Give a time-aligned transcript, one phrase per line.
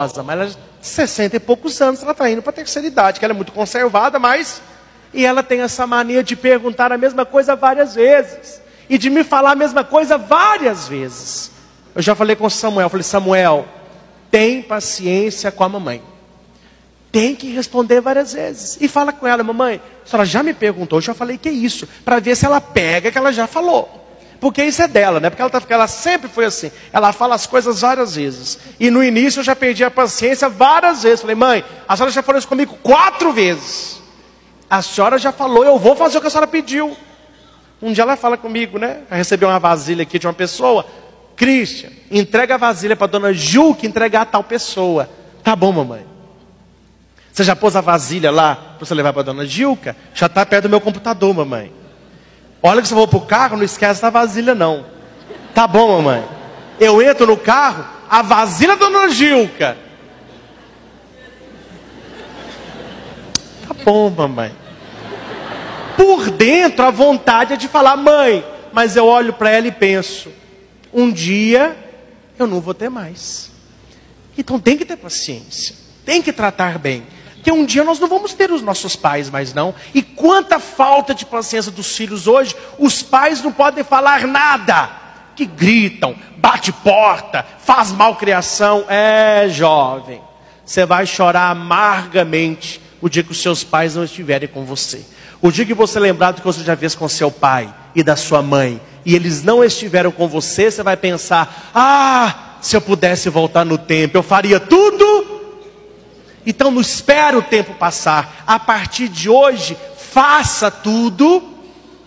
[0.00, 0.48] mas ela
[0.80, 3.50] 60 e poucos anos, ela está indo para a terceira idade, que ela é muito
[3.50, 4.62] conservada, mas
[5.12, 9.24] e ela tem essa mania de perguntar a mesma coisa várias vezes e de me
[9.24, 11.50] falar a mesma coisa várias vezes.
[11.96, 13.66] Eu já falei com Samuel, falei Samuel,
[14.30, 16.00] tem paciência com a mamãe.
[17.10, 18.78] Tem que responder várias vezes.
[18.80, 21.52] E fala com ela, mamãe, a senhora já me perguntou, eu já falei que é
[21.52, 24.07] isso, para ver se ela pega que ela já falou.
[24.40, 25.30] Porque isso é dela, né?
[25.30, 26.70] Porque ela, tá, ela sempre foi assim.
[26.92, 28.58] Ela fala as coisas várias vezes.
[28.78, 31.20] E no início eu já perdi a paciência várias vezes.
[31.20, 34.00] Falei, mãe, a senhora já falou isso comigo quatro vezes.
[34.70, 36.96] A senhora já falou, eu vou fazer o que a senhora pediu.
[37.82, 39.02] Um dia ela fala comigo, né?
[39.10, 40.86] Recebeu uma vasilha aqui de uma pessoa.
[41.34, 45.08] Christian, entrega a vasilha para dona Ju que entregar a tal pessoa.
[45.42, 46.04] Tá bom, mamãe.
[47.32, 49.96] Você já pôs a vasilha lá para você levar para dona Gilca?
[50.12, 51.72] Já está perto do meu computador, mamãe.
[52.62, 54.84] Olha que se eu vou para o carro, não esquece da vasilha, não.
[55.54, 56.24] Tá bom, mamãe.
[56.80, 59.76] Eu entro no carro, a vasilha da dona Gilca.
[63.66, 64.52] Tá bom, mamãe.
[65.96, 68.44] Por dentro, a vontade é de falar, mãe.
[68.72, 70.30] Mas eu olho para ela e penso:
[70.92, 71.76] um dia
[72.38, 73.50] eu não vou ter mais.
[74.36, 77.04] Então tem que ter paciência, tem que tratar bem.
[77.48, 79.74] Porque um dia nós não vamos ter os nossos pais mais não.
[79.94, 84.90] E quanta falta de paciência dos filhos hoje, os pais não podem falar nada.
[85.34, 88.84] Que gritam, bate porta, faz malcriação.
[88.86, 90.20] É, jovem,
[90.62, 95.00] você vai chorar amargamente o dia que os seus pais não estiverem com você.
[95.40, 98.14] O dia que você lembrar do que você já fez com seu pai e da
[98.14, 103.30] sua mãe, e eles não estiveram com você, você vai pensar: ah, se eu pudesse
[103.30, 105.17] voltar no tempo, eu faria tudo
[106.48, 108.42] então não espere o tempo passar.
[108.46, 111.42] A partir de hoje, faça tudo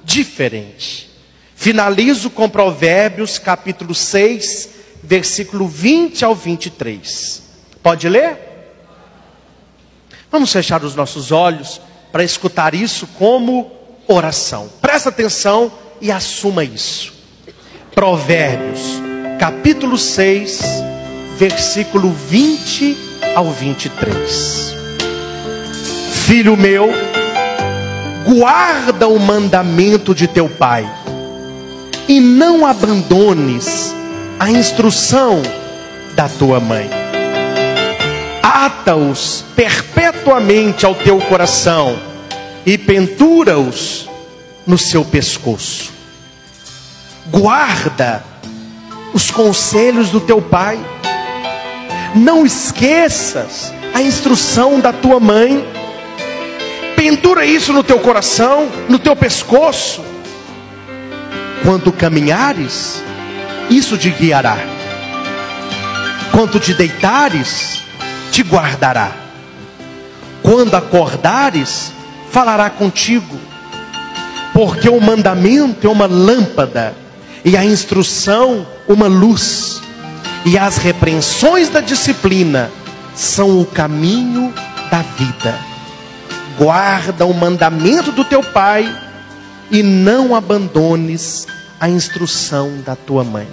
[0.04, 1.12] diferente.
[1.56, 4.70] Finalizo com Provérbios capítulo 6,
[5.04, 7.44] versículo 20 ao 23.
[7.84, 8.36] Pode ler?
[10.32, 11.80] Vamos fechar os nossos olhos
[12.12, 13.72] para escutar isso como
[14.08, 14.72] oração.
[14.82, 15.72] Presta atenção
[16.02, 17.14] e assuma isso.
[17.94, 18.82] Provérbios,
[19.40, 20.62] capítulo 6,
[21.38, 24.76] versículo 20 ao 23.
[26.26, 26.90] Filho meu,
[28.26, 30.90] guarda o mandamento de teu pai
[32.08, 33.96] e não abandones
[34.40, 35.42] a instrução
[36.16, 36.90] da tua mãe.
[38.42, 41.98] Ata-os perpetuamente ao teu coração
[42.66, 44.10] e pentura-os
[44.66, 45.92] no seu pescoço.
[47.28, 48.24] Guarda
[49.14, 50.80] os conselhos do teu pai
[52.16, 55.66] não esqueças a instrução da tua mãe.
[56.96, 60.04] Pendura isso no teu coração, no teu pescoço.
[61.64, 63.02] Quando caminhares,
[63.70, 64.58] isso te guiará.
[66.32, 67.82] Quando te deitares,
[68.32, 69.12] te guardará.
[70.42, 71.92] Quando acordares,
[72.32, 73.40] falará contigo.
[74.54, 76.96] Porque o mandamento é uma lâmpada
[77.44, 79.82] e a instrução uma luz
[80.46, 82.72] e as repreensões da disciplina
[83.16, 84.54] são o caminho
[84.90, 85.58] da vida.
[86.58, 88.86] Guarda o mandamento do teu pai
[89.70, 91.48] e não abandones
[91.80, 93.48] a instrução da tua mãe.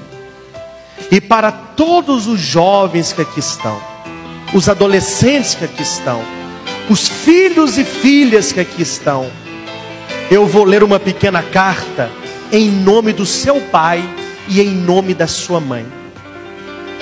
[1.10, 3.80] E para todos os jovens que aqui estão,
[4.52, 6.22] os adolescentes que aqui estão,
[6.90, 9.30] os filhos e filhas que aqui estão,
[10.30, 12.10] eu vou ler uma pequena carta
[12.50, 14.02] em nome do seu pai
[14.48, 15.97] e em nome da sua mãe.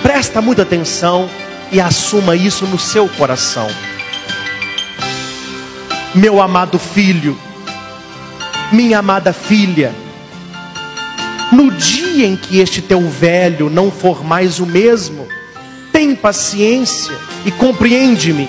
[0.07, 1.29] Presta muita atenção
[1.73, 3.67] e assuma isso no seu coração.
[6.15, 7.37] Meu amado filho,
[8.71, 9.93] minha amada filha,
[11.51, 15.27] no dia em que este teu velho não for mais o mesmo,
[15.91, 18.49] tem paciência e compreende-me.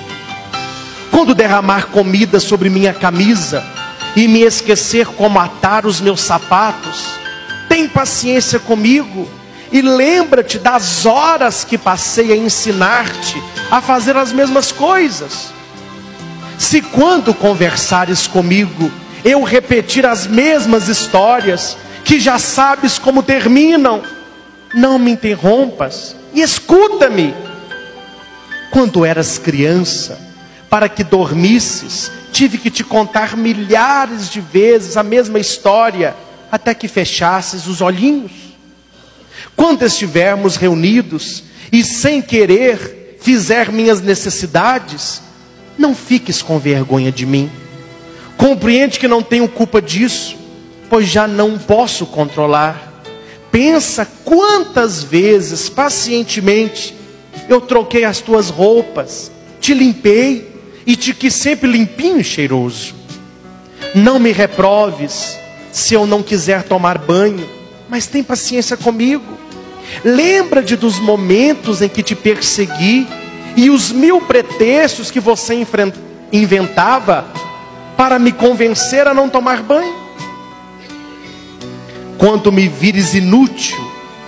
[1.09, 3.65] Quando derramar comida sobre minha camisa
[4.15, 7.03] e me esquecer como atar os meus sapatos,
[7.67, 9.27] tem paciência comigo
[9.71, 15.51] e lembra-te das horas que passei a ensinar-te a fazer as mesmas coisas.
[16.57, 18.91] Se quando conversares comigo,
[19.23, 24.01] eu repetir as mesmas histórias, que já sabes como terminam,
[24.73, 27.35] não me interrompas e escuta-me.
[28.71, 30.19] Quando eras criança,
[30.69, 36.15] para que dormisses, tive que te contar milhares de vezes a mesma história,
[36.51, 38.46] até que fechasses os olhinhos.
[39.55, 45.21] Quando estivermos reunidos e sem querer fizer minhas necessidades,
[45.77, 47.49] não fiques com vergonha de mim.
[48.37, 50.37] Compreende que não tenho culpa disso,
[50.89, 53.03] pois já não posso controlar.
[53.51, 56.95] Pensa quantas vezes, pacientemente,
[57.49, 60.55] eu troquei as tuas roupas, te limpei
[60.85, 62.95] e te quis sempre limpinho e cheiroso.
[63.95, 65.37] Não me reproves
[65.71, 67.47] se eu não quiser tomar banho,
[67.89, 69.23] mas tem paciência comigo.
[70.03, 73.07] Lembra-te dos momentos em que te persegui
[73.55, 75.65] e os mil pretextos que você
[76.31, 77.25] inventava
[77.95, 79.95] para me convencer a não tomar banho.
[82.17, 83.77] Quando me vires inútil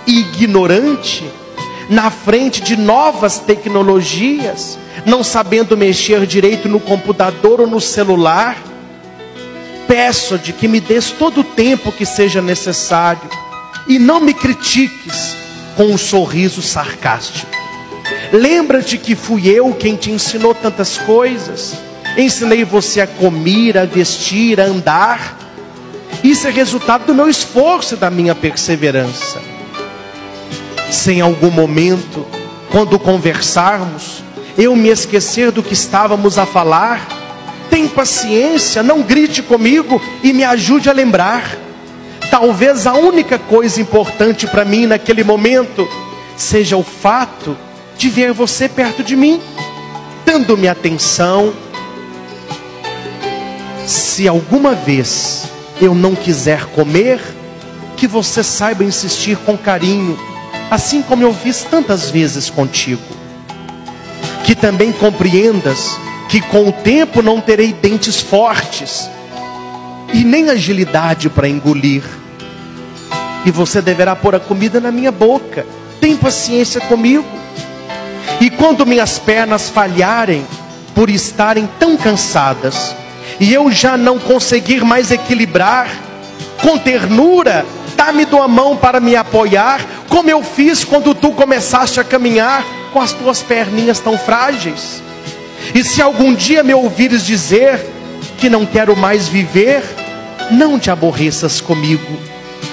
[0.06, 1.24] e ignorante,
[1.88, 8.56] na frente de novas tecnologias, não sabendo mexer direito no computador ou no celular,
[9.86, 13.28] peço-te que me des todo o tempo que seja necessário
[13.90, 15.36] e não me critiques
[15.76, 17.50] com um sorriso sarcástico.
[18.32, 21.74] Lembra-te que fui eu quem te ensinou tantas coisas.
[22.16, 25.38] Ensinei você a comer, a vestir, a andar.
[26.24, 29.50] Isso é resultado do meu esforço e da minha perseverança
[30.92, 32.26] sem algum momento,
[32.70, 34.22] quando conversarmos,
[34.58, 37.06] eu me esquecer do que estávamos a falar.
[37.70, 41.56] Tem paciência, não grite comigo e me ajude a lembrar.
[42.30, 45.88] Talvez a única coisa importante para mim naquele momento
[46.36, 47.56] seja o fato
[47.98, 49.40] de ver você perto de mim,
[50.24, 51.52] dando-me atenção.
[53.86, 55.44] Se alguma vez
[55.80, 57.20] eu não quiser comer,
[57.96, 60.18] que você saiba insistir com carinho
[60.70, 63.02] assim como eu fiz tantas vezes contigo.
[64.44, 65.98] Que também compreendas
[66.28, 69.10] que com o tempo não terei dentes fortes
[70.14, 72.04] e nem agilidade para engolir.
[73.44, 75.66] E você deverá pôr a comida na minha boca.
[76.00, 77.24] Tem paciência comigo.
[78.40, 80.46] E quando minhas pernas falharem
[80.94, 82.94] por estarem tão cansadas,
[83.38, 85.88] e eu já não conseguir mais equilibrar,
[86.62, 87.64] com ternura
[88.00, 92.64] Dá-me tua mão para me apoiar, como eu fiz quando tu começaste a caminhar
[92.94, 95.02] com as tuas perninhas tão frágeis.
[95.74, 97.78] E se algum dia me ouvires dizer
[98.38, 99.82] que não quero mais viver,
[100.50, 102.18] não te aborreças comigo.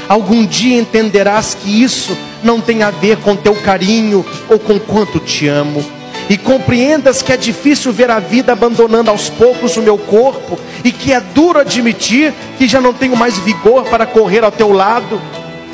[0.09, 5.19] Algum dia entenderás que isso não tem a ver com teu carinho ou com quanto
[5.19, 5.97] te amo
[6.29, 10.91] e compreendas que é difícil ver a vida abandonando aos poucos o meu corpo, e
[10.91, 15.21] que é duro admitir que já não tenho mais vigor para correr ao teu lado,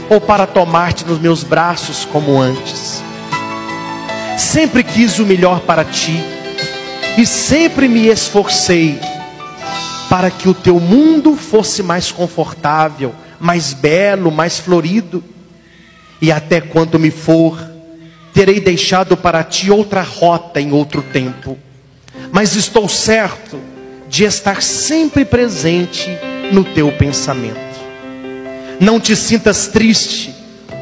[0.09, 3.01] ou para tomar-te nos meus braços como antes.
[4.37, 6.23] Sempre quis o melhor para ti,
[7.17, 8.99] e sempre me esforcei
[10.09, 15.21] para que o teu mundo fosse mais confortável, mais belo, mais florido,
[16.21, 17.61] e até quanto me for,
[18.33, 21.57] terei deixado para ti outra rota em outro tempo,
[22.31, 23.59] mas estou certo
[24.07, 26.07] de estar sempre presente
[26.53, 27.59] no teu pensamento.
[28.79, 30.33] Não te sintas triste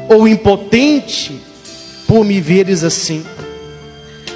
[0.08, 1.36] ou impotente
[2.06, 3.26] por me veres assim.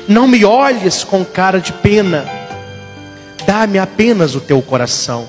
[0.08, 2.28] Não me olhes com cara de pena.
[3.46, 5.28] Dá-me apenas o teu coração.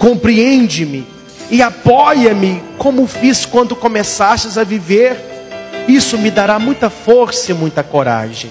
[0.00, 1.13] Compreende-me
[1.50, 5.34] e apoia-me como fiz quando começastes a viver
[5.86, 8.50] isso me dará muita força e muita coragem.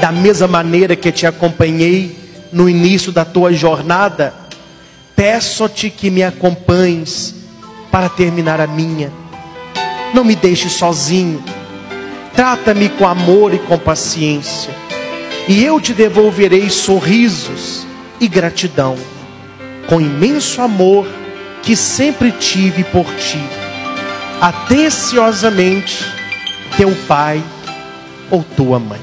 [0.00, 2.16] Da mesma maneira que te acompanhei
[2.52, 4.34] no início da tua jornada,
[5.14, 7.34] peço-te que me acompanhes
[7.90, 9.10] para terminar a minha.
[10.12, 11.42] Não me deixe sozinho.
[12.34, 14.70] Trata-me com amor e com paciência,
[15.48, 17.86] e eu te devolverei sorrisos
[18.20, 18.94] e gratidão,
[19.88, 21.06] com imenso amor
[21.66, 23.40] que sempre tive por ti
[24.40, 26.04] atenciosamente
[26.76, 27.42] teu pai
[28.30, 29.00] ou tua mãe.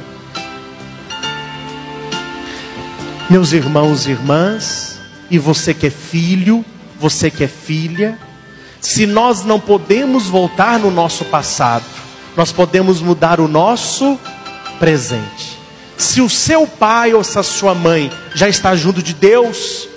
[3.29, 4.97] Meus irmãos e irmãs,
[5.29, 6.63] e você que é filho,
[6.97, 8.17] você que é filha,
[8.79, 11.85] se nós não podemos voltar no nosso passado,
[12.37, 14.17] nós podemos mudar o nosso
[14.79, 15.59] presente.
[15.97, 19.89] Se o seu pai ou se a sua mãe já está junto de Deus,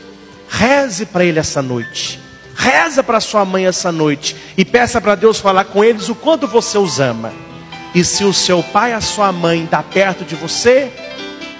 [0.48, 2.25] reze para ele essa noite.
[2.56, 6.46] Reza para sua mãe essa noite e peça para Deus falar com eles o quanto
[6.46, 7.30] você os ama.
[7.94, 10.90] E se o seu pai, a sua mãe está perto de você,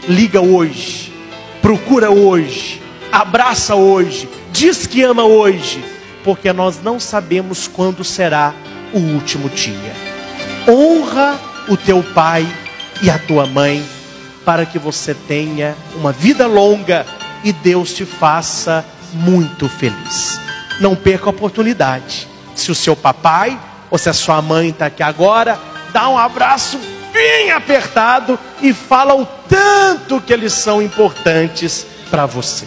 [0.09, 1.13] liga hoje,
[1.61, 2.81] procura hoje,
[3.13, 5.85] abraça hoje, diz que ama hoje,
[6.25, 8.55] porque nós não sabemos quando será
[8.93, 9.93] o último dia.
[10.67, 11.39] Honra
[11.69, 12.47] o teu pai
[13.03, 13.85] e a tua mãe,
[14.45, 17.05] para que você tenha uma vida longa
[17.45, 20.46] e Deus te faça muito feliz
[20.81, 22.29] não perca a oportunidade.
[22.55, 23.59] Se o seu papai
[23.91, 25.59] ou se a sua mãe está aqui agora,
[25.93, 26.79] dá um abraço
[27.13, 32.67] bem apertado e fala o tanto que eles são importantes para você.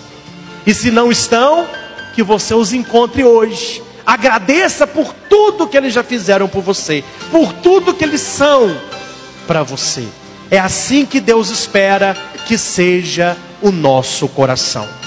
[0.66, 1.68] E se não estão,
[2.14, 3.82] que você os encontre hoje.
[4.06, 8.76] Agradeça por tudo que eles já fizeram por você, por tudo que eles são.
[9.48, 10.08] para você.
[10.52, 14.99] É assim que Deus espera que seja o nosso coração.